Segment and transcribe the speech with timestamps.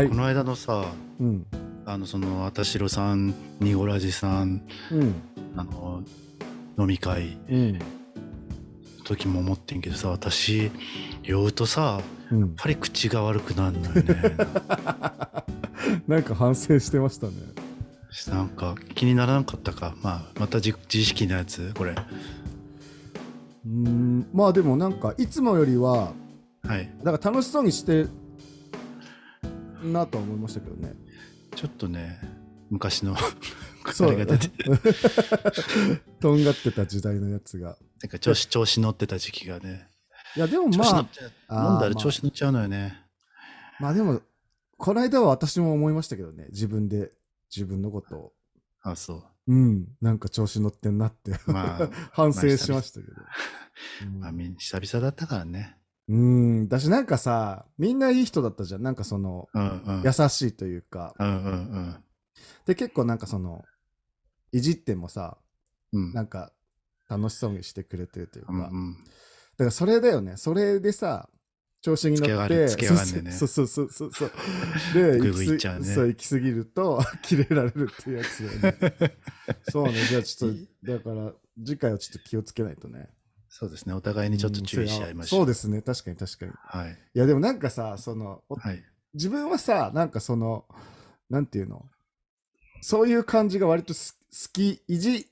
[0.00, 0.14] はいこ。
[0.14, 0.84] の間のさ
[1.20, 1.46] うん。
[1.84, 5.14] あのそのあたしろさんニゴラジさんうん。
[5.56, 6.02] あの
[6.78, 7.78] 飲み会うん。
[9.04, 10.70] 時も思ってんけどさ私
[11.22, 12.00] 酔うとさ
[12.30, 12.54] やっうん。
[12.56, 14.36] ぱり口が悪くなるのよね
[16.08, 17.32] なんか反省してましたね。
[18.28, 24.26] なんか気にならなかったかまあまた自自意識のやつこれうーん。
[24.32, 26.12] まあでもなんかいつもよりは、
[26.66, 28.10] はいだから楽しそうにしてん
[29.82, 30.94] なとは思いましたけどね。
[31.54, 32.20] ちょっとね
[32.70, 34.64] 昔の あれが出て
[36.20, 37.76] とんがってた時代のやつが。
[38.02, 39.86] なんか調子調子乗ってた時期がね
[40.36, 41.08] いやでもまあ、
[41.48, 43.04] あー飲んだらまあ調子乗っちゃうのよね、
[43.80, 44.20] まあでも、
[44.76, 46.46] この間は私も思いましたけどね。
[46.50, 47.10] 自分で、
[47.54, 48.32] 自分のことを。
[48.82, 49.88] あそううん。
[50.00, 51.32] なんか調子乗ってんなって。
[51.46, 53.12] まあ 反省しましたけど。
[54.06, 55.76] うんまあ久々だったからね
[56.10, 56.68] うん。
[56.68, 58.82] だしなんかさ、みんないい人だったじゃん。
[58.82, 61.14] なんかその、うんうん優しいというか。
[61.18, 62.04] うんうん
[62.66, 63.64] で、結構なんかその、
[64.52, 65.38] いじってもさ、
[65.92, 66.52] うんうんなんか
[67.08, 68.52] 楽しそうにしてくれてるというか。
[68.52, 68.96] うんうん
[69.60, 70.38] だからそれだよね。
[70.38, 71.28] それでさ、
[71.82, 74.30] 調子に乗って、そうそうそうそうそう。
[74.94, 78.78] で、 行きいっちゃうねそう、行き過ぎると、 切れられるっていうやつよね。
[79.70, 79.92] そうね。
[80.08, 83.10] じゃあちょっと、だから、次回はちょっと気をつけないとね。
[83.52, 85.82] そうですねお互いにちょっと注意し合いましょうそうですね。
[85.82, 86.52] 確かに確かに。
[86.52, 90.66] いはいや、でもなんかさ、その、おはい自分はさ、なんかその、
[91.28, 91.84] なんていうの？
[92.80, 95.26] そういう感じが割とす好き、いじ、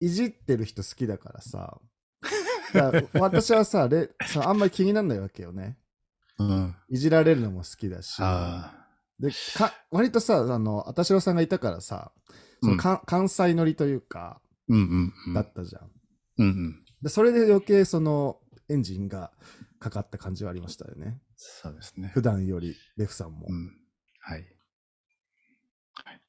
[0.00, 1.80] いじってる人好きだからさ。
[3.14, 5.76] 私はされさ、あんまり気にならないわけよね。
[6.38, 8.16] うんいじられるのも好きだし。
[8.20, 8.86] あ
[9.18, 12.12] でか割とさ、あの、あたしろさんがいたからさ、
[12.62, 15.90] そのか関西乗りというか、ーうんうんうんだったじゃん。
[16.38, 18.38] うんうんでそれで余計その
[18.70, 19.30] エンジンが
[19.78, 21.20] かかった感じはありましたよね。
[21.36, 22.10] そうですね。
[22.14, 23.46] 普段より、レフさんも。
[23.46, 23.76] うん。
[24.20, 24.44] はい。
[25.92, 26.20] はい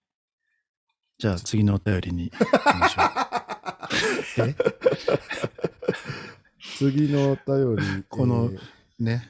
[1.17, 3.03] じゃあ次のお便りに行きましょ
[4.43, 4.47] う。
[4.49, 4.55] え？
[6.77, 8.03] 次のお便り。
[8.09, 9.05] このえー。
[9.05, 9.29] ね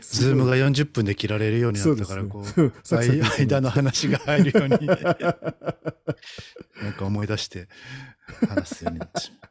[0.00, 4.86] ズームが40分で切られるようになったからこう間間の話が入るように。
[6.82, 7.68] なんか思い出して
[8.48, 9.41] 話すようになってしまう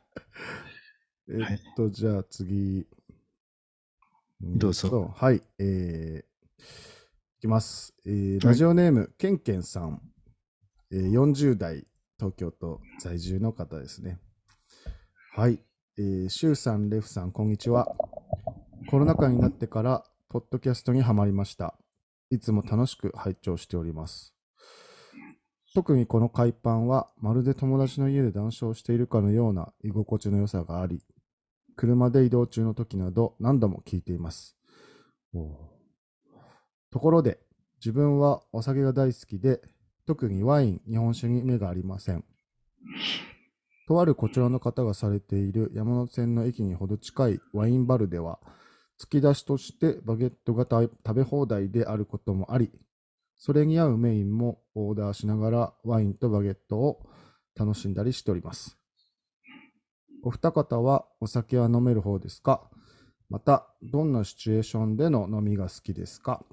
[1.34, 2.86] えっと、じゃあ次。
[4.42, 6.64] どうぞはい、えー、
[7.38, 7.94] いきます。
[8.06, 10.02] えーラジオネーム、けんけんさん、
[10.92, 11.88] えー、40代、
[12.20, 14.20] 東京都在住の方ですね。
[15.34, 15.62] はい、
[15.98, 17.88] えー、シュウさん、レフさん、こんにちは。
[18.90, 21.76] コロナ禍になってから、ポッドキャストにはまりました。
[22.30, 24.36] いつも楽しく拝聴しております。
[25.74, 31.02] 特にこの海パンは、まるで友達の家で談笑しているかのような居心地の良さがあり、
[31.82, 34.56] 車で移動中の時など何度も聞いています。
[36.92, 37.40] ところで、
[37.80, 39.64] 自分はお酒が大好きで、
[40.06, 42.24] 特にワイン、日本酒に目がありません。
[43.88, 48.38] とあるこちらの方がされている山手線の駅にほど近いワインバルでは、
[49.00, 52.70] 突き出しとしてバゲットが食べ放題であることもあり、
[53.40, 57.10] それに合うメインもオーダーしながらワインとバゲットを
[57.56, 58.81] 楽しんだりしております。
[60.24, 62.70] お二方はお酒は飲める方ですか？
[63.30, 66.44] また、どんなシチュエーションでの飲みが好きですか？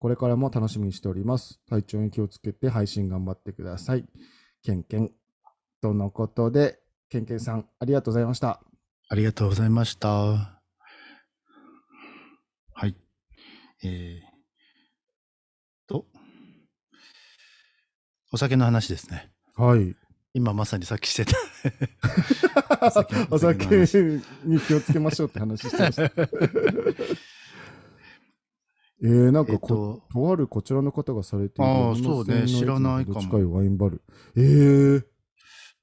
[0.00, 1.60] これからも楽しみにしております。
[1.68, 4.04] 体調に気をつけて配信頑張ってください。
[4.62, 5.12] ケンケン。
[5.80, 8.60] とのことで、ケンケンさん、ありがとうございました。
[9.08, 10.08] ありがとうございました。
[10.08, 10.60] は
[12.86, 12.96] い。
[13.82, 16.06] えー、と、
[18.32, 19.30] お酒の話ですね。
[19.56, 19.94] はい。
[20.34, 21.32] 今まさにさっきしてた。
[23.30, 23.64] おお酒
[24.44, 26.02] に気をつけましょうって話してました。
[29.02, 34.02] えー、なんかこ、えっとあるこちらの方がされているあー山手線そうね知らないかも程近いワインバル。
[34.36, 35.04] えー、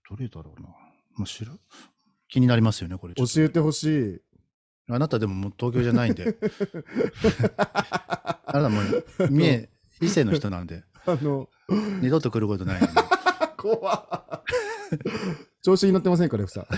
[0.10, 0.68] どれだろうな。
[0.68, 0.76] も
[1.24, 1.54] う知ら
[2.28, 3.14] 気になりますよね、これ。
[3.14, 4.22] 教えてほしい。
[4.90, 6.36] あなたでももう東京じゃないんで。
[7.58, 9.70] あなたもう三重、
[10.02, 11.48] 伊勢の人なんで、 あの、
[12.02, 12.88] 二度と来ることないんで。
[13.62, 14.44] 怖っ
[15.62, 16.66] 調子に乗ってませんか、レフさん。
[16.66, 16.74] ち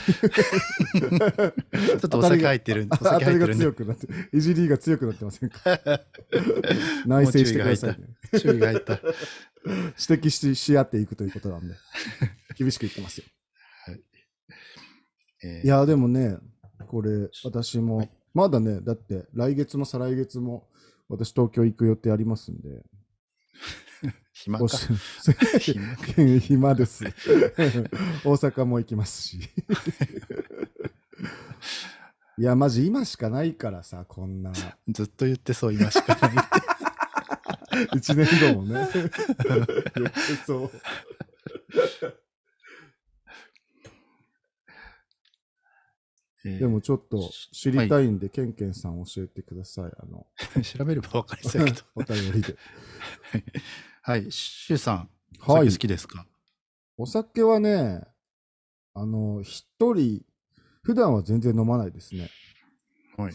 [1.93, 5.61] ょっとお酒入ってるん当たりが強、くなって、いじりが強くなってませんか
[7.05, 8.07] 内省してくださいね。
[8.39, 8.99] 注意が入った。
[9.65, 11.75] 指摘しし合っていくということなんで、
[12.59, 13.25] 厳しく言ってますよ。
[15.43, 16.37] えーいや、でもね、
[16.87, 20.67] これ、私も、まだね、だって来月も再来月も、
[21.07, 22.83] 私東京行く予定ありますんで、
[24.33, 24.67] 暇か。
[25.59, 25.95] 暇
[26.39, 27.03] 暇です。
[28.23, 29.39] 大阪も行きますし。
[32.37, 34.51] いや、マジ今しかないからさ、こんな。
[34.87, 37.97] ずっと言ってそう、今しかないって。
[37.97, 38.73] 一年後もね。
[38.79, 38.99] やって
[40.45, 40.71] そう。
[46.45, 49.85] えーでもちょっと知りたいんで、ケンケンさん教えてください。
[49.97, 50.27] あの、
[50.61, 51.85] 調べれば分かりそうやけど。
[51.95, 52.57] お便りで。
[54.05, 55.09] はい、シュウさん、はい
[55.39, 56.25] お酒好きですか？
[56.97, 58.01] お酒はね、
[58.93, 60.25] あの、一人、
[60.81, 62.29] 普段は全然飲まないですね。
[63.15, 63.33] はい。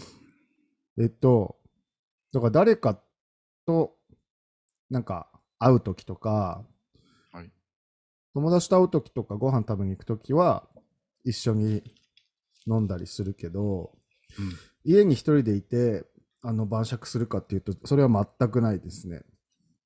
[1.00, 1.56] えっと、
[2.34, 3.00] だから誰か
[3.64, 3.96] と、
[4.90, 6.62] なんか、会うときとか、
[7.32, 7.50] はい
[8.34, 10.68] 友達と会うときとか、ご飯食べに行くときは、
[11.24, 11.82] 一緒に
[12.66, 13.96] 飲んだりするけど、
[14.38, 14.52] うん
[14.84, 16.04] 家に一人でいて、
[16.42, 19.22] あの、晩酌するかっていうと、それは全くないですね。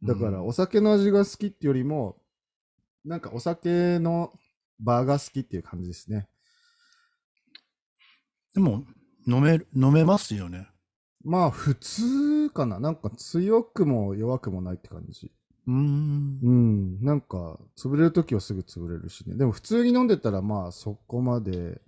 [0.03, 2.17] だから、うんお酒の味が好きってよりも、
[3.05, 4.33] なんかお酒の
[4.81, 6.29] 場が好きっていう感じですね。
[8.55, 8.85] でも、
[9.27, 10.69] 飲める、飲めますよね。
[11.25, 12.81] まあ、普通かな。
[12.81, 15.31] なんか強くも弱くもないって感じ。
[15.67, 16.51] うーんう。
[16.51, 17.05] ん。
[17.05, 19.37] なんか、潰れるときはすぐ潰れるしね。
[19.37, 21.81] でも普通に飲んでたら、まあ、そこまで、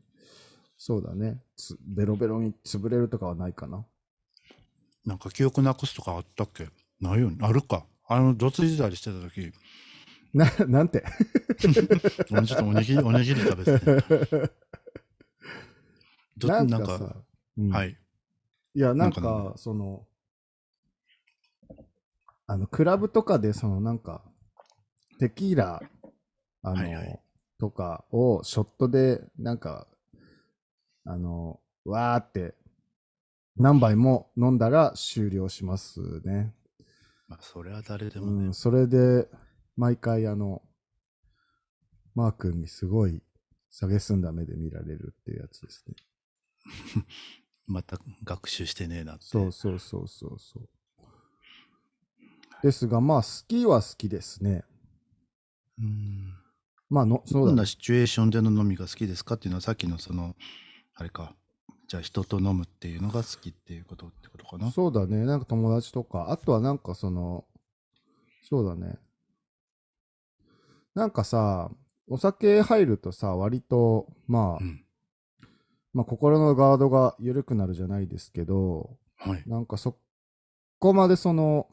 [0.77, 1.43] そうだね。
[1.57, 3.85] つベロベロに潰れるとかはないかな。
[5.05, 6.69] なんか記憶なくすとかあったっけ？
[7.01, 7.39] ないよね。
[7.41, 7.87] あるか。
[8.07, 9.53] あの、どついてたりしてた時、
[10.33, 11.05] な、なんて？
[12.31, 14.51] 俺ちょっとおにぎり、おにぎり食べてて。
[16.37, 17.17] どなんか、かさ、
[17.57, 17.97] うんはい。
[18.75, 20.07] いや、なんなんか、かその、
[22.47, 24.23] あの、クラブとかで、その、なんか、
[25.21, 25.81] テキーラ、
[26.63, 27.21] あの、はいはい
[27.57, 29.87] とかをショットで、なんか、
[31.05, 32.57] あの、わーって、
[33.57, 36.53] 何杯も飲んだら終了しますね。
[37.35, 38.47] まあ、それは誰でもね。
[38.47, 39.29] うん、それで、
[39.77, 40.63] 毎回、あの、
[42.15, 43.23] マー君にすごい、
[43.73, 45.97] 下げすんだ目で見られるっていうやつですね。
[47.67, 49.25] また学習してねえなって。
[49.25, 50.69] そうそうそうそうそう。
[52.63, 54.65] ですが、まあ、好きは好きですね。
[55.79, 56.35] うん。
[56.89, 57.67] まあの、そうだねどんな。
[57.67, 60.37] シチュエーションでの飲みが好きですかっていうのはさっきのその、
[60.95, 61.35] あれか。
[61.95, 64.73] じゃあ人と飲むっていうのが好きっていうことってことかな？
[64.73, 65.25] そうだね。
[65.25, 67.45] なんか友達とか、あとはなんかその、
[68.43, 68.99] そうだね。
[70.97, 71.71] なんかさ、
[72.09, 74.85] お酒入るとさ、割と、まあ、うん。
[75.93, 79.45] まあ、心のガードが緩くなるじゃないですけど、はい。
[79.47, 79.97] なんかそ
[80.81, 81.69] こまでその、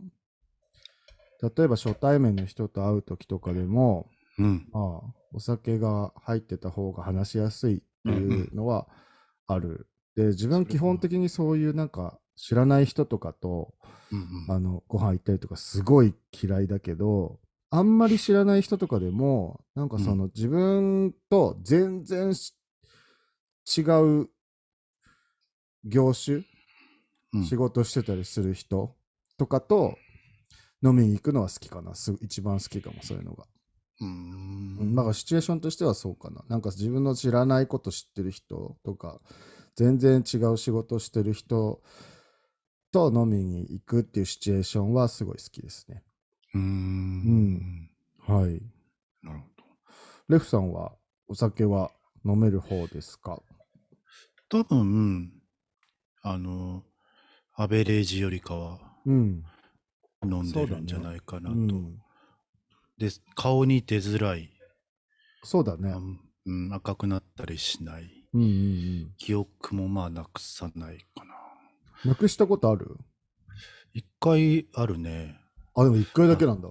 [1.42, 4.08] 例えば初対面の人と会う時とかでも、
[4.38, 4.70] うん。
[4.72, 8.88] まあ、お酒が入ってた方が話しやすいっていうのは
[9.48, 9.88] ある。
[10.16, 13.74] で、自分基本的にそういうなんか知らない人とかと、
[14.12, 14.52] うんうん。
[14.52, 22.54] あの、ご飯行ったりとかすごい嫌いだけど、あんまり知らない人とかでも、なんかその自分と全然し
[23.78, 23.82] 違
[24.22, 24.30] う
[25.86, 26.46] 業種、うん
[27.46, 28.94] 仕事してたりする人
[29.38, 29.96] とかと
[30.84, 31.96] 飲みに行くのは好きかな。
[31.96, 33.46] す一番好きかも、そういうのが。
[34.02, 34.96] うんん。
[34.96, 36.44] だからシチュエーションとしてはそうかな。
[36.50, 39.22] なんか自分の知らないこと知ってる人とか、
[39.76, 41.82] 全然違う仕事してる人
[42.92, 46.04] と飲みに行くっていうシチュエーションはすごい好きですね。
[46.54, 47.90] うーん。
[48.28, 48.62] はい。
[49.24, 49.64] なるほど。
[50.28, 50.94] レフさんは
[51.28, 51.92] お酒は
[52.26, 53.42] 飲める方ですか？
[54.50, 55.32] 多分、
[56.22, 56.84] あの、
[57.54, 59.44] アベレージよりかはうん。
[60.24, 61.56] 飲んでるんじゃないかなと。
[61.56, 61.98] うん、
[62.98, 64.52] で、顔に出づらい、
[65.44, 65.96] そうだね
[66.46, 68.21] うん、赤くなったりしない。
[68.34, 68.52] うんうんう
[69.08, 69.14] ん。
[69.18, 71.36] 記憶もまあなくさないかな。
[72.06, 72.98] なくしたことある？
[73.94, 75.38] 一回あるね。
[75.76, 76.70] あ、でも一回だけなんだ。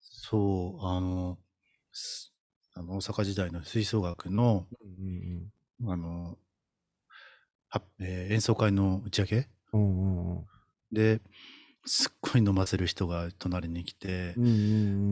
[0.00, 1.38] そう、あの、
[1.92, 2.32] す
[2.74, 5.50] あの大阪時代の吹奏楽の、うん
[5.82, 6.38] うんあの、
[7.68, 9.48] はえー演奏会の打ち上げ？
[9.72, 9.80] うん。
[9.80, 10.46] うんうんうん。
[10.92, 11.20] で、
[11.84, 14.54] すっごい飲ませる人が隣に来て、うんうんう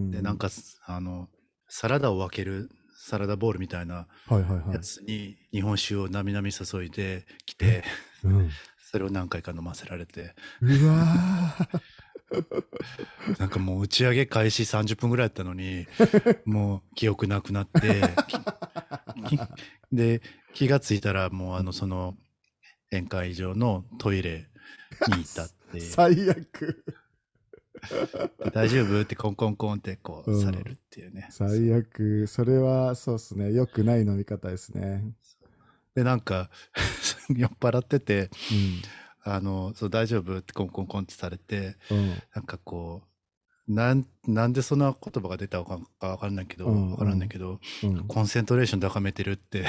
[0.08, 0.10] ん。
[0.10, 0.48] で、なんか、
[0.86, 1.28] あの、
[1.68, 2.70] サラダを分ける
[3.08, 4.06] サラダボールみたいな
[4.70, 4.78] や。
[4.80, 7.82] つに日本酒をなみなみ注いできて、
[8.22, 11.80] うん、それを何回か飲ませられて、うわー。
[13.40, 15.86] なんかもう打ち上げ開始30分ぐらいやったのに、
[16.44, 18.02] もう記憶なくなって、
[19.90, 20.20] で、
[20.52, 22.14] 気がついたらもうあの、その
[22.90, 24.50] 宴会場のトイレ
[25.16, 26.84] にいたって、 最悪。
[28.52, 29.00] 大丈夫？
[29.00, 31.28] ってコンコンコンってこううんされるっていうね。
[31.30, 32.26] 最悪。
[32.26, 33.52] それはそうっすね。
[33.52, 35.04] 良くない飲み方ですね。
[35.94, 36.50] で、なんか、
[37.34, 38.30] 酔っ払ってて、
[39.24, 39.30] うん。
[39.32, 40.38] あの、そう大丈夫？
[40.38, 42.10] ってコンコンコンってされて、うん。
[42.34, 48.06] なんかこう、なん、なんでそんな言葉が出たのかわかんないけど、うんわからんないけど、うん。
[48.06, 49.66] コンセントレーション高めてるって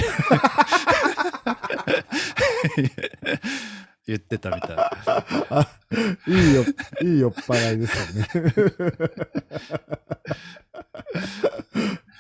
[4.09, 4.75] 言ってたみたい。
[5.49, 5.69] あ
[6.27, 6.65] いいよ、
[7.03, 8.27] いい酔っ払いですよね。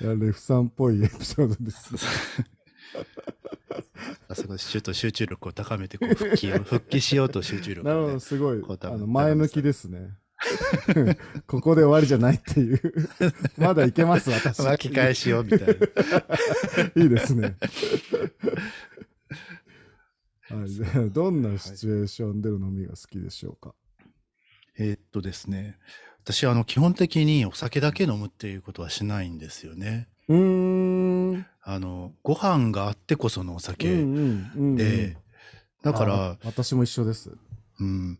[0.01, 1.95] いや、レフさんっぽいエピソードです。
[4.29, 10.11] あそこちょっと集中力を高めてこう復帰を復帰しようと集中力を、なるほど、ね、すごいあの前向きですね。
[11.47, 12.79] ここで終わりじゃないっていう。
[13.57, 14.61] まだいけます、私。
[14.61, 15.65] 巻き返しようみたいな。
[17.03, 17.57] いいですね。
[21.11, 23.73] どんなシチュエーションでの飲みが好きでしょうか？
[24.77, 25.77] えーっとですね、
[26.23, 30.07] 私あの基本的にお酒だけ飲むっていうことはしないんですよね。
[30.27, 31.29] うーん。
[31.33, 34.75] うんあのご飯があってこそのおう酒んうんうん。
[34.75, 35.17] で、
[35.83, 37.37] だからあ、私も一緒です。
[37.79, 38.19] うん、だ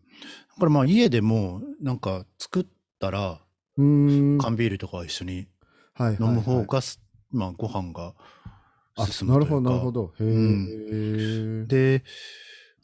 [0.58, 2.66] からまあ家でもなんか作っ
[2.98, 3.40] たら。
[3.76, 5.48] 缶ビールとか一緒に
[5.94, 8.14] はいはいはい飲む方がす、まあご飯があ
[8.96, 10.14] 進むというかなるほど、なるほど。
[10.18, 10.24] へ
[11.62, 11.66] え。
[11.66, 12.04] で、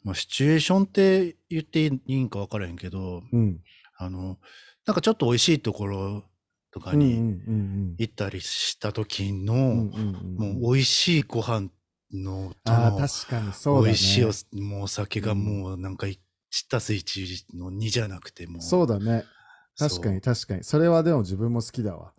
[0.03, 3.59] まあ、シチュエーションって言っていいんか分からへんけど、うん。
[3.97, 4.37] あの、
[4.85, 6.23] なんかちょっと美味しいところ
[6.71, 9.59] とかうんうんにうん行ったりした時の、うん。
[9.59, 11.69] うんうんうんもう美味しいご飯
[12.13, 13.87] のとの確かにそうだね。
[13.87, 16.19] 美味しいおもうお酒がもうなんか1
[16.69, 18.61] たす1の2じゃなくてもう。
[18.61, 19.25] そうだね。
[19.77, 20.63] 確かに確かに。
[20.63, 22.13] それはでも自分も好きだわ。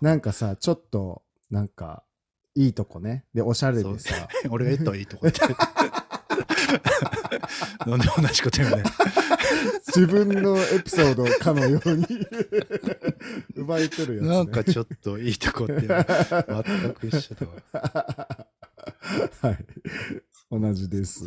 [0.00, 2.04] なんかさ、ちょっと、なんか、
[2.54, 3.24] いいとこね。
[3.32, 4.28] で、おしゃれでさ。
[4.50, 5.40] 俺が言ったらいいとこって。
[7.86, 8.84] なんで同じこと言うねん。
[9.86, 12.06] 自分のエピソードかのように
[13.56, 14.28] 奪い取るやつ、ね。
[14.28, 15.88] なんかちょっといいとこって全
[16.94, 18.46] く一緒だわ。
[19.42, 19.66] はい。
[20.50, 21.24] 同じです。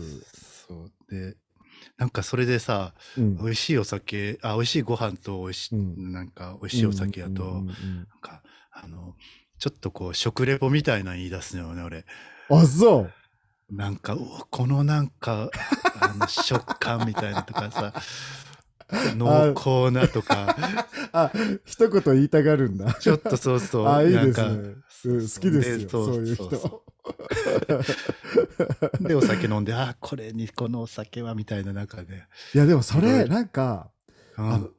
[0.68, 1.36] そうで
[1.98, 9.16] なんかそれでさうん美味しいお酒あ美味しいご飯と美味しい、うんなんか美味しいお酒やと、うんうんうんなんかあの
[9.60, 12.06] ちょっとこう食レポみたいなの言い出すのよね俺
[12.50, 13.08] うんあ、そ
[13.72, 13.76] う。
[13.76, 14.18] なんか
[14.50, 15.50] このなんか
[16.00, 17.94] あの食感みたいなとかさ
[19.16, 20.56] 濃厚なとか
[21.12, 21.32] あ、
[21.66, 22.94] 一言言いたがるんだ。
[22.94, 24.70] ちょっとそうそうあ、いいですなんね。
[24.70, 24.84] うん
[25.22, 26.84] 好きですよ、そうそういう人。
[29.02, 33.90] でお酒飲んであこれにこのお酒はみたいな中で、いや、でもそれ、なんか、
[34.38, 34.70] うんあの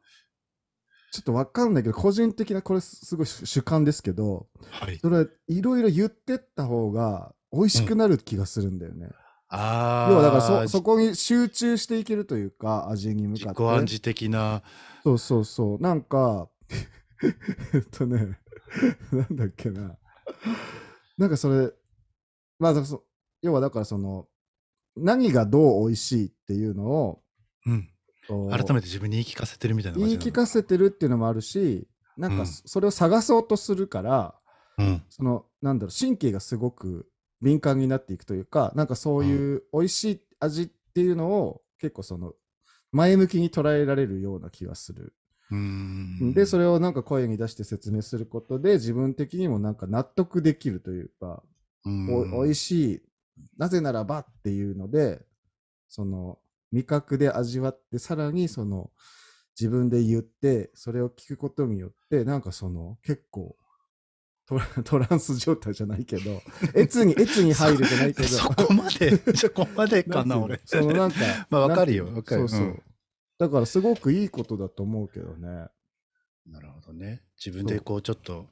[1.14, 9.10] ちょっとわかんないけど、個人的な、これすごい主観ですけど、はい、それ、いろいろ言ってった方が美味しくなる気がするんだよね。
[9.48, 13.62] ああ要はだからそ、そこに集中していけるというか、味に向自己かって。
[13.62, 14.64] 暗示的な
[15.04, 15.78] そうそうそう。
[15.80, 16.48] なんか、
[17.72, 18.40] えっとね、
[19.12, 19.96] なんだっけな。
[21.16, 21.70] なんかそれ、
[22.58, 23.04] まあ、そ
[23.40, 24.26] 要はだからその、
[24.96, 27.22] 何がどう美味しいっていうのを、
[27.66, 27.88] うん
[28.28, 32.38] 改めて自分に言い聞かせてるみたいな感じ言い聞かせてるっていうのもあるし、なんうん。
[32.38, 34.34] かそそれを探そうとするから、
[34.78, 35.02] うん。
[35.08, 37.08] その、なんだろう、神経がすごく
[37.40, 42.32] 敏感になっていくというか、なんかそういう美味しい味っていうのを結構その、
[42.92, 45.14] 前向きに捉えられるような気がする。
[45.50, 46.34] うーん。
[46.34, 51.42] で、それをなんか声に出して説明することで、自分的にもなんか納得できるというか、
[52.08, 53.02] おおいししい、
[53.58, 55.24] なぜならばっていうので、
[55.88, 56.38] その、
[56.74, 58.90] 味覚で味わって、さらにその、
[59.58, 63.56] 自分で言って、それを聞くことによって、なんかその、結構、
[64.84, 66.42] トラ ンス状態じゃないけど、
[66.74, 70.60] 越に、越に入るじゃないけど、そこまで そこまでかな俺。
[70.64, 72.44] そのなんか、まあわかるよなんていうの？
[72.44, 72.66] わかるそうそう。
[72.66, 72.82] うん。
[73.38, 75.68] だからすごくいいことだと思うけどね。
[76.46, 77.22] なるほどね。
[77.38, 78.48] 自分でこうちょっと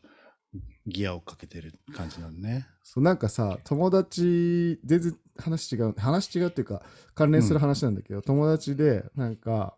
[0.87, 2.67] ギアをかけてる感じなのね。
[2.83, 6.83] そうなんかさ友達全然話違う話違うっていうか
[7.15, 9.77] 関連する話なんだけど、友達でなんか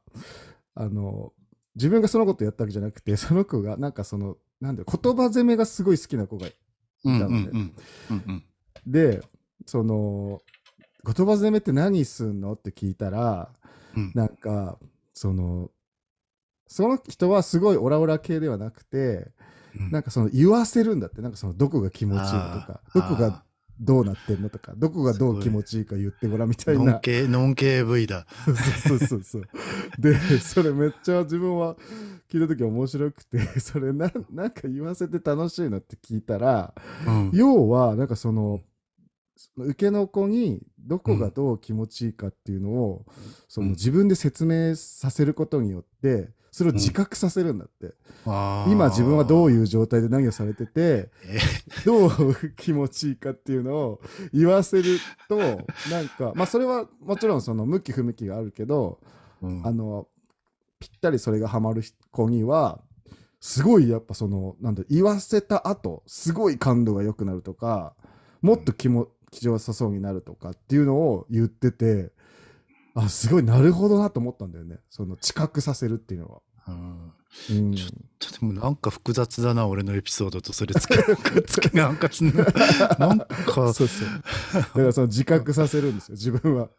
[0.75, 1.33] あの
[1.77, 6.55] 自分がそのことやったわけじゃなくてその子がなんかそのなんだろう言葉攻めがすごい好きな子がい
[7.05, 7.75] うんうんたのねうん
[8.11, 8.45] うんうん。
[8.87, 9.23] で
[9.67, 10.41] その
[11.05, 13.51] 言葉攻めって何すんのって聞いたら
[13.97, 14.13] うん。
[14.15, 14.79] なんか
[15.13, 15.71] その
[16.67, 19.31] その人はすごいオラオラ系ではなくて
[19.79, 19.91] うん。
[19.91, 23.45] なんかその言わせるんだってなんかそのどこが気持ちいいのとかどこが
[23.81, 27.01] どうなってんのとかどこがどう気持ちいいか言ってごらんみたいな。
[27.01, 28.27] 系ノン系 V だ。
[28.87, 29.49] そうそうそうそう。
[29.99, 31.77] でそれめっちゃ自分は
[32.31, 36.73] 聞いた時面白くてそれななんか言わせて楽しいのって聞いたら
[37.07, 37.31] うん。
[37.35, 38.61] 要はなんかその
[39.37, 43.05] その受けの子にどこがどう気持ちいいかっていうのを、
[43.49, 43.73] そのうん。
[43.73, 51.41] 自分で説明させることによってそれを自覚させるんだって、あー今自分はどういう状態で何をされててえ。
[51.85, 52.11] どう
[52.57, 54.01] 気持ちいいかっていうのを
[54.33, 59.01] 言わせるとなんかまあそれはもちろんその向き不向きがあるけど
[59.43, 59.67] うん。
[59.67, 60.07] あの
[60.79, 61.83] ぴったりそれがハマる
[62.13, 62.81] 子には
[63.41, 67.97] すごいやっぱそのなんだ言わせた後すごい感度が良くなるとか
[68.43, 72.13] もっと気も気丈さそうになるとかっていうのを言ってて
[72.95, 74.79] あ、すごい、なるほどなと思ったんだよね。
[74.91, 76.43] その、知覚させるっていうのは。
[76.69, 77.13] うん
[77.51, 77.75] うん。
[77.75, 80.97] ちょっとでもなんか複雑だな、俺のエピソードとそれつけ、
[81.47, 82.45] つけなんかすんな。
[82.99, 83.27] なんか、
[83.75, 84.09] そうそう。
[84.55, 86.71] だからその自覚させるんですよ、自分は。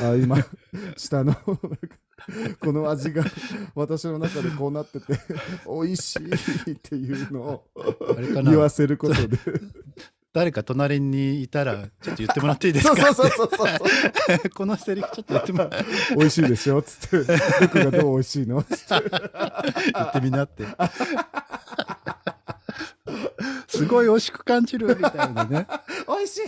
[0.00, 0.36] あ、今、
[0.96, 1.34] 下の、
[2.60, 3.24] この味が
[3.74, 5.18] 私の中でこうなってて、
[5.66, 7.64] 美味しいっていうのを
[8.44, 9.38] 言わせることで。
[10.36, 12.94] 誰か隣にいたら、ちょっと言ってもらっていいですか？
[13.14, 13.74] そうそうそうそうそ
[14.44, 14.50] う。
[14.54, 15.70] このセリフちょっと言ってもら
[16.14, 18.62] 美味しいでしょつって、僕がどう美味しいの？
[18.62, 19.10] つって。
[19.94, 20.64] 言ってみなって。
[23.66, 25.66] すごい美味しく感じるみたいなね。
[26.06, 26.40] 美味し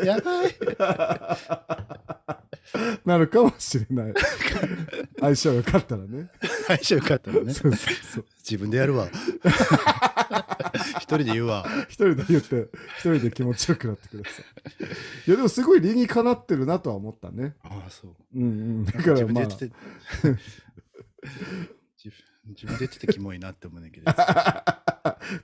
[0.06, 0.56] やばい。
[3.04, 4.14] なるかもしれない。
[5.20, 6.30] 相性が良かったらね。
[6.66, 7.52] 相性よかったらね。
[7.52, 8.24] そうそうそう。
[8.38, 9.08] 自分でやるわ。
[10.96, 11.66] 一人で言うわ。
[11.88, 14.44] 一人で言って、一人で気持ちよくなってください。
[15.26, 17.56] いや、でもすごい理にかなってるなとは思ったね。
[17.62, 18.14] ああ、そう。
[18.34, 18.84] うんうん。
[18.84, 19.74] だだからまあ自分で言っ、てて。
[22.46, 24.12] 自分で言っててキモいなって思うねんけど。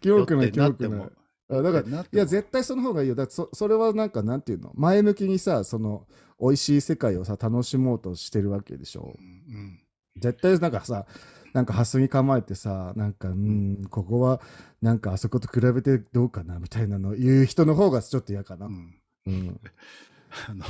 [0.01, 1.11] キモくない、キなモくない
[1.49, 3.15] だから、いや、絶対その方がいいよ。
[3.15, 4.73] だってそそれはなんか、なんていうの？
[4.75, 6.07] 前向きにさ、その、
[6.41, 9.23] 美味しい世界をさ、楽しもうとしてるわけでしょう。
[9.23, 9.81] ん
[10.19, 11.07] 絶対なんかさ、
[11.53, 14.41] なんかハスに構えてさ、なんか、うん、ここは、
[14.83, 18.95] なんかあそこと比べてどうかなみたいなの言う人の方がちょっと嫌かなうん。
[19.27, 19.31] う。
[19.31, 19.61] んうん。
[20.49, 20.65] あの、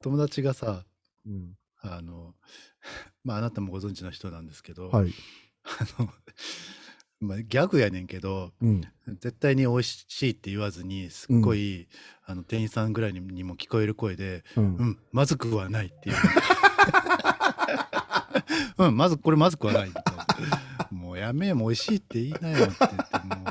[0.00, 0.84] 友達がさ、
[1.26, 1.56] うん。
[1.80, 2.34] あの、
[3.24, 5.12] まあ、あなたもご存知の人なんですけど、はい。
[5.64, 6.08] あの、
[7.20, 8.82] まあ、ギャグやねんけど、うん。
[9.20, 11.88] 絶対に美味しいって言わずに、すっごい、
[12.24, 14.84] あの、店員さんぐらいににも聞こえる声で、うんう。
[14.84, 16.16] ん、まずくはないっていう。
[18.78, 19.90] うん、まず、これまずくはない。
[20.92, 23.44] もうやめえ、もう美味しいって言いなよって言って、もう。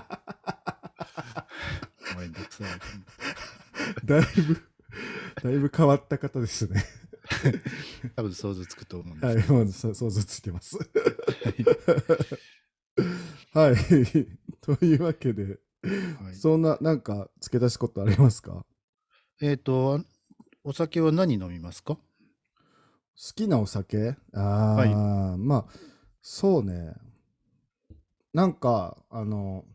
[2.20, 4.06] めんどくさい。
[4.06, 4.62] だいぶ、
[5.44, 6.86] だいぶ変わった方ですね。
[8.16, 9.54] 多分想像つくと思うんではい、すけど。
[9.56, 10.78] もうそ想像ついてます。
[10.78, 10.88] はい。
[14.62, 18.52] というわけで、はいそんな、なんか、付け出しことありますか？
[18.52, 18.66] 好
[19.42, 20.02] えっ、と、
[20.64, 21.98] お酒は何飲みますか？
[23.36, 24.16] きなお酒？
[24.34, 25.66] ああ、まあ、
[26.22, 26.94] そうね。
[28.34, 29.66] なんか、あの、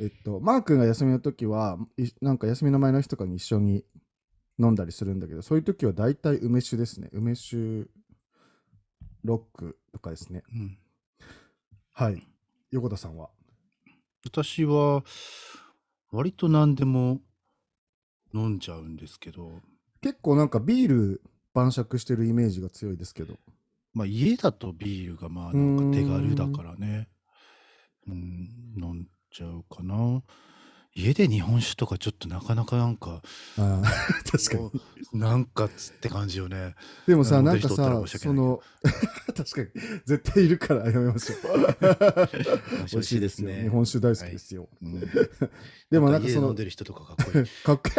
[0.00, 3.84] えっと、マー君が休みの時は、いなんか休みの前の日とかに一緒に
[4.58, 7.10] 飲んだりするんだけど、そういう時は大体梅酒ですね。
[7.12, 7.86] 梅酒
[9.24, 10.42] ロックとかですね。
[10.54, 10.78] うん。
[11.92, 12.29] はい。
[12.70, 13.30] 横田さんは？
[14.24, 15.02] 私は、
[16.12, 17.20] 割と何でも
[18.32, 19.60] 飲んじゃうんですけど、
[20.00, 23.34] 結構なんかビール晩酌してるイメージが強いですけど。
[23.92, 27.08] まあ家だとビールがまあなんか手軽だからね、
[28.06, 28.48] うん、
[28.80, 30.22] 飲んじゃうかな。
[30.94, 33.22] 家で日本酒とかちょっとなかなかなんか、
[34.30, 35.20] 確かに。
[35.20, 36.74] なんかつって感じよね。
[37.06, 38.60] でもさ、なんかさ、その、
[39.36, 39.68] 確かに、
[40.04, 41.38] 絶対いるからやめましょう。
[42.92, 43.50] 美味しいですよ。
[43.50, 44.68] 日本酒大好きですよ。
[44.82, 45.00] うん
[45.90, 47.46] でもなんかその家で飲ん、でる人とかかっこいい。
[47.64, 47.94] かっこいい。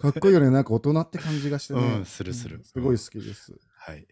[0.00, 0.50] かっこいいよね。
[0.50, 1.80] なんか大人って感じがしてね。
[1.98, 3.54] うんするするうんすごい好きです。
[3.78, 4.06] はい。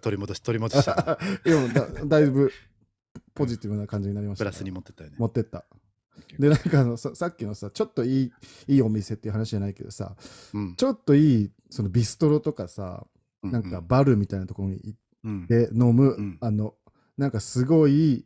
[0.00, 1.18] 取り戻し、取り戻した。
[1.44, 2.52] でもだ、だいぶ
[3.34, 4.52] ポジティブな感じになりましたから。
[4.52, 5.16] プラスに持ってったよね。
[5.18, 5.64] 持ってった。
[6.38, 8.32] で、なんかあのささっきのさ、ちょっといい
[8.68, 10.16] いいお店っていう話じゃないけどさ、
[10.52, 13.06] うんちょっといいそのビストロとかさ、
[13.42, 16.74] うなんかバルみたいなところに行っうんて飲む、うんあの、
[17.16, 18.24] なんかすごい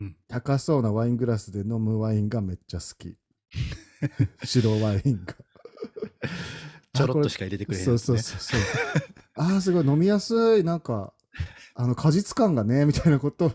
[0.00, 3.16] うん高そうなワイングラスで飲むワインがめっちゃ好き。
[4.44, 5.34] 白ワインが。
[6.92, 7.98] ちょろっとしか入れてくれへんそう。
[7.98, 8.60] そうそうそう。
[9.34, 10.62] ああ、すごい飲みやすい。
[10.62, 11.12] なんか、
[11.76, 13.50] あの果実感がね、みたいなことを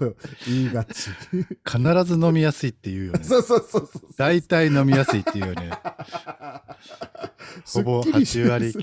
[0.46, 1.10] 言いがち。
[1.66, 3.24] 必ず飲みやすいって言うよね。
[3.24, 4.02] そうそうそうそう。
[4.18, 5.72] 大体飲みやすいっていうよね。
[7.74, 8.74] ほ ぼすっきりし8割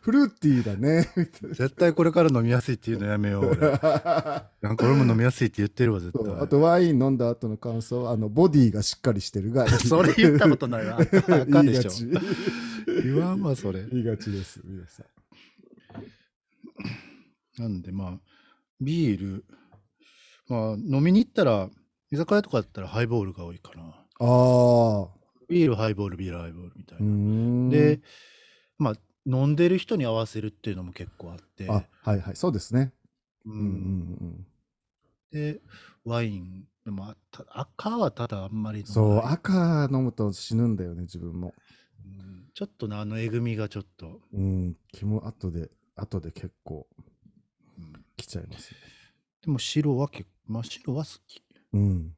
[0.00, 1.08] フルーティーだね。
[1.52, 3.46] 絶対これから飲みやすいっていうのやめよう。
[3.50, 6.34] 俺な なんか俺も飲みやすいって言ってるわ、絶対。
[6.40, 10.98] あとワイン飲んだ後の感想あのボディがしっかりしてるがいい それ言ったことないわ。
[10.98, 11.06] あ
[11.46, 11.90] かんでしょ。
[13.04, 13.84] 言わんわ、それ。
[13.84, 15.06] 言いがちです皆さん
[17.58, 18.18] なんでまあ、
[18.80, 19.44] ビール、
[20.48, 21.68] まあ飲みに行ったら、
[22.10, 23.82] 居酒屋とかだったらハイボールが多いかな。
[23.82, 23.88] あ
[24.20, 25.08] あ
[25.48, 27.70] ビール、ハイボール、ビール、ハイボールみたいうな。
[27.70, 28.00] で、
[28.78, 28.94] まあ、
[29.26, 32.36] 飲んでる人に合わせるっていうのも結構あって、あはいはい。
[32.36, 32.92] そうですね。
[33.44, 34.46] ううんんうん。
[35.30, 35.60] で、
[36.04, 37.14] ワイン、でも
[37.50, 41.54] 赤はただあんまりそう赤飲むと死ぬんだよね自分も。
[42.04, 42.50] うん。
[42.54, 44.76] ちょっとな、あのえぐみがちょっと、うん。
[44.92, 46.86] 気も後で後で結構。
[46.98, 47.04] うん
[48.18, 48.76] 来ちゃいますね。
[49.42, 51.42] でも白は結構、まあ白は好き。
[51.72, 52.14] うん。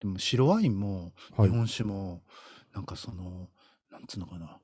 [0.00, 1.50] でも白ワインもはい。
[1.50, 2.22] 日本酒も
[2.74, 3.48] なんかその
[3.90, 4.58] なんつうのかな。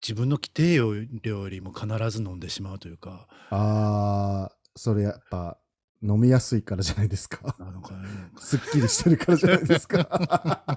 [0.00, 0.76] 自分の規定
[1.22, 3.28] 量よりも必ず飲んでしまうというか。
[3.50, 5.58] あー、それやっぱ
[6.02, 7.56] 飲みやすいからじゃないですか。
[7.58, 8.08] なのかね
[8.38, 10.74] すっきりしてるからじゃないですか。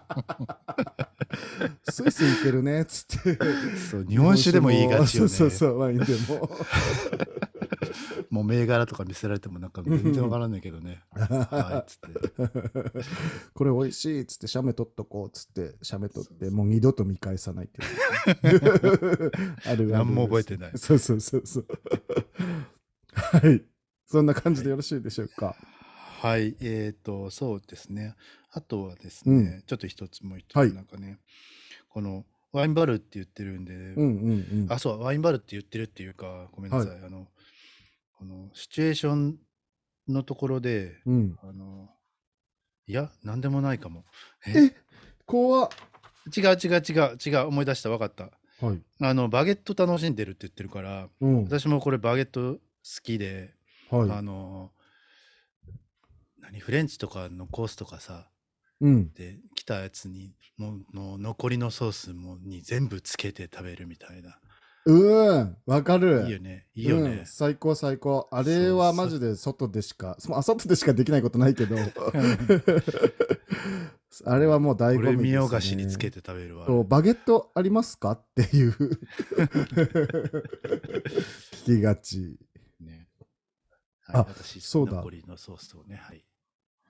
[1.89, 3.37] スイスイいけるねっつって。
[3.89, 6.49] そう日本酒でも言いがちよねそうそうそう、ワインでも。
[8.29, 12.63] もう銘柄とか見せられてもなんか全然わからないけどねはいっつって
[13.53, 19.31] これ美味しいっつって、写メ撮っとこうっつって、写メ撮って、もう二度と見返さないっていう。
[19.65, 21.67] あるある何も覚えてないそうそうそうそう。
[23.13, 23.63] はい。
[24.11, 25.55] そんな感じでよろしいでしょうか？
[26.21, 28.13] はい、えっ、と、そうですね。
[28.51, 31.17] あとはですね、ちょっと一つもう一つ、はいなんかね、
[31.89, 34.67] このワインバルって言ってるんで、うんうんうん。
[34.69, 37.27] あ、そう、ワインバルって言ってるっていうか、ごめんなさい、あの、
[38.17, 39.37] このシチュエーション
[40.09, 41.37] のところで、うん。
[41.41, 41.89] あの、
[42.87, 44.03] いや、なんでもないかも。
[44.45, 44.65] え？
[44.65, 44.75] え？
[45.25, 45.69] 怖っ。
[46.35, 48.31] 違う違う違う違う、思い出した、わかった。
[48.65, 48.81] はい。
[48.99, 51.43] あの、バゲット楽しんでるって言ってるから、うん。
[51.45, 52.59] 私もこれバゲット好
[53.01, 53.60] きで、あ
[53.91, 54.23] はい。
[54.23, 54.71] の、
[56.39, 58.27] 何、フレンチとかのコースとかさ、
[58.79, 59.13] うん。
[59.13, 64.39] で来たやつにもうの残りのソースもに全部つけて食べるみたいな
[64.85, 65.57] うん。
[65.67, 66.23] わかる。
[66.25, 68.27] いいよねいいようんね、最高最高。
[68.31, 71.75] あれはマジで外でしか、そあ外でしかできないことないけど、
[74.25, 75.15] あれはもう醍醐味です、ね。
[75.17, 78.11] これ見よがしにつけて食べるわバゲットありますか？
[78.13, 78.71] っていう
[81.65, 82.39] 聞きがち。
[84.13, 84.93] はい、私そうだ。
[84.97, 86.23] 残りのソースをねはい。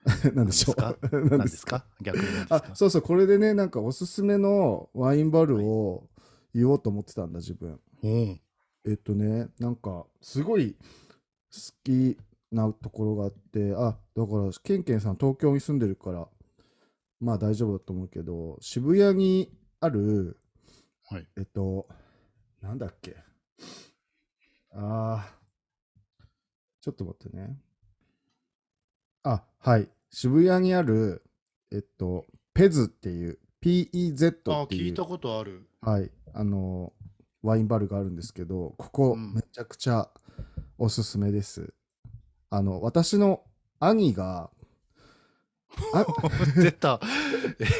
[0.34, 0.76] なんでしょう？
[0.80, 1.86] 何 何何ですか？
[2.00, 6.08] 逆にあそうそう、これでね、なんかおすすめのワインバルを
[6.54, 7.80] 言おうと思ってたんだ、自分。
[8.02, 8.40] うん。
[8.84, 10.78] えっとね、なんか、すごい好
[11.84, 12.18] き
[12.50, 16.28] なところがあって、あ、だから、ケンケンさん東京に住んでるから、
[17.20, 20.36] まあ大丈夫だと思うけど、渋谷にある、
[21.04, 21.28] はい。
[21.36, 21.86] えっと、
[22.60, 23.14] なんだっけ？
[24.72, 25.41] あー、
[26.82, 27.56] ちょっと待ってね。
[29.22, 29.88] あ、はい。
[30.10, 31.22] 渋谷にある、
[31.70, 36.92] えっと、ペズっていう、PEZ あっていう、聞いたことあるはい、あの、
[37.42, 40.10] ワインバルがあるんですけど、ここ、うんめちゃくちゃ
[40.76, 41.72] おすすめです。
[42.50, 43.44] あの、私の
[43.78, 44.50] 兄が、
[45.94, 46.04] あ
[46.60, 47.00] 出た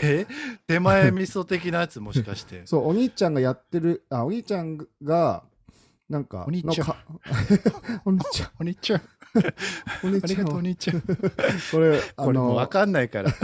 [0.03, 0.27] え？
[0.67, 5.45] 手前味噌的なやつもしかして そう、お兄ちゃんがやってる、あ、お兄ちゃんが、
[6.13, 6.95] なんか、 お兄ちゃん。
[8.05, 9.01] お兄ちゃん、お兄ちゃん。
[9.01, 9.03] あ
[10.27, 11.01] りがとうお兄ちゃん。
[11.01, 11.07] こ
[11.73, 13.33] これ、あのれもう分、かんないから。
[13.33, 13.39] こ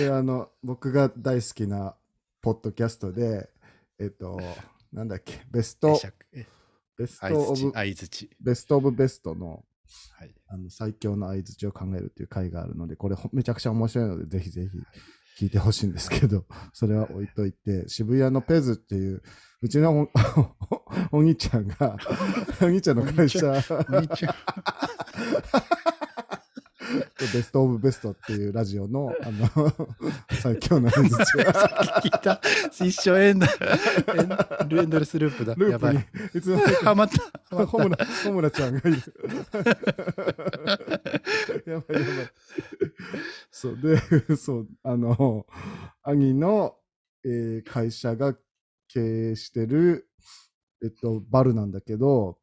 [0.00, 1.94] れ、あの、僕が大好きな
[2.40, 3.50] ポッドキャストで、
[3.98, 4.40] えっと、
[4.90, 6.00] なんだっけ、ベスト、
[6.32, 6.46] え
[6.96, 7.72] ベストオブ、
[8.40, 9.62] ベストオブベストの、
[10.12, 10.34] はい。
[10.48, 14.78] あの最強の相づちを考えるっていう回があるので、これほめちゃくちゃ面白いので、ぜひぜひ
[15.38, 19.22] 聞いてほしいんですけど、 それは置いといて、渋谷のペズっていう、
[19.62, 20.08] うちのお
[21.18, 21.96] お兄ちゃんが、
[22.60, 23.38] お兄ちゃんの会社、
[27.32, 29.48] ベストオブベストっていうラジオの あの
[30.40, 31.52] 最強の相づちが
[32.02, 32.40] 聞いた。
[32.84, 33.48] 一緒エンドエ
[34.22, 35.54] ンルエンドレスループだ。
[35.54, 36.00] ループに
[36.34, 36.40] い。
[36.40, 37.08] つの間にかハマっ
[37.50, 37.66] た。
[37.66, 38.92] ホムラ、ホムラちゃんがいる。
[41.66, 42.32] やばいやばい。
[43.50, 45.46] そう、で、そう、あの、
[46.02, 46.76] 兄の、
[47.24, 48.34] えー会社が
[48.88, 50.08] 経営してる、
[50.82, 52.38] えっと、バルなんだけど、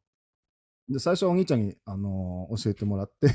[0.90, 3.28] で、最初お兄ちゃんに、あの教えてもらって、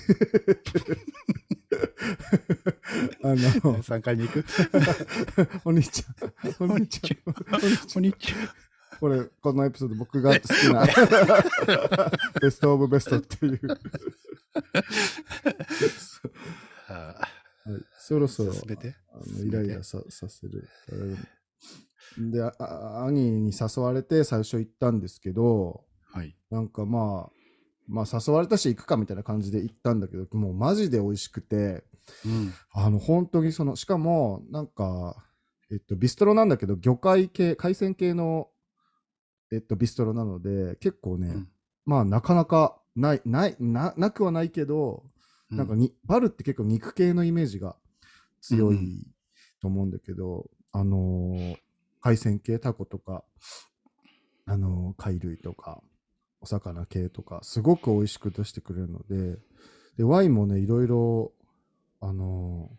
[3.24, 4.46] あの、3階に行く？
[5.64, 6.12] お兄ちゃ
[6.66, 7.18] ん、お兄ちゃん、
[7.96, 8.40] お兄ちゃん。
[9.00, 10.86] これ、このエピソード僕が好きな。
[12.42, 13.60] ベストオブベストっていう。
[16.88, 17.28] あは
[17.78, 18.56] い、そろそろあ
[19.28, 20.68] のイライラささせる。
[20.92, 21.18] うん
[22.32, 26.36] でああ、兄に誘われて最初行ったんですけど、はい。
[26.50, 27.35] なんかまあ、
[27.88, 31.84] まあ誘われたし行くかみたいな感じで行ったんだけど、もうマジで美味しくて、
[32.26, 32.54] うん。
[32.72, 35.16] あの本当にその、しかもなんか、
[35.72, 38.50] えっと、ビストロなんだけど、魚介系、海鮮系の、
[39.52, 41.50] えっと、ビストロなので、結構ね、うん。
[41.86, 45.04] まあなかなかない、ない、ななくはないけど、
[45.52, 47.76] うなんかに、バルって結構肉系のイメージが
[48.42, 49.06] 強い
[49.62, 51.58] と思うんだけど、あのー
[52.02, 53.24] 海鮮系、タコとか、
[54.46, 55.82] あのー貝類とか、
[56.46, 59.40] お魚系とか、すごく美味しく出してくれるので、
[59.98, 61.34] で、ワインもね、いろいろ、
[62.00, 62.76] あのー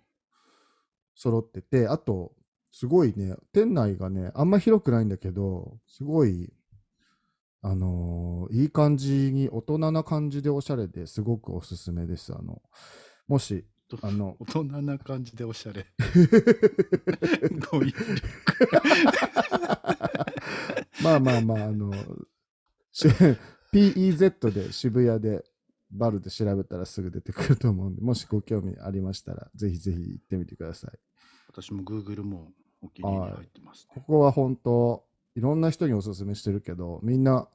[1.19, 2.33] 揃ってて、あと、
[2.71, 6.53] すごいね、店内がね、あんま広くないんだけど、すごい、
[7.63, 12.35] あのーいい感じに、大人な感じでおしゃれですごくおすすめです。
[12.35, 12.63] あの、
[13.27, 13.65] もし
[14.03, 15.87] あの、大人な感じでおしゃれ。
[17.71, 18.23] 語彙力。
[21.03, 21.93] まあまあまあ、あの、
[22.93, 23.09] し
[23.77, 25.45] PEZ で渋谷で
[25.91, 30.99] バルで調べたらすぐ出てくると思うんで、もしご興味ありましたら、ぜひぜひ行ってみてください。
[31.49, 33.95] 私も Google もお気に入りに入ってますね。
[33.95, 37.49] ここは本当、いろんな人におすすめしてるけど、みんな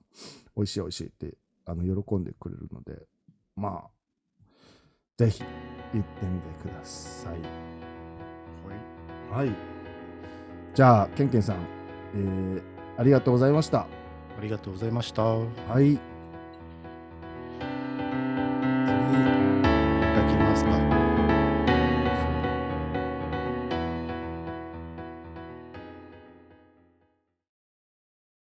[0.56, 3.02] 美味しい美味しいってあの喜んでくれるので、
[3.56, 3.90] まあ、
[5.18, 5.44] ぜひ
[5.94, 7.32] 行ってみてください。
[7.34, 7.42] はい
[9.32, 9.56] はい。
[10.76, 11.66] じゃあ、ケンケンさん、
[12.14, 12.62] えー
[12.98, 13.88] ありがとうございました。
[14.38, 15.24] ありがとうございました。
[15.24, 16.11] はい。